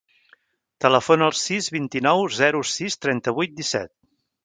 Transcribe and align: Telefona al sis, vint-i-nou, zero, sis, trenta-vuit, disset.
Telefona 0.85 1.27
al 1.33 1.37
sis, 1.41 1.69
vint-i-nou, 1.77 2.25
zero, 2.41 2.65
sis, 2.73 3.01
trenta-vuit, 3.07 3.59
disset. 3.65 3.97